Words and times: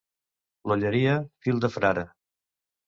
L'Olleria, 0.71 1.13
fill 1.47 1.63
de 1.67 1.73
frare. 1.77 2.09